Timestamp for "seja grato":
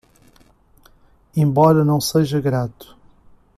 2.01-2.97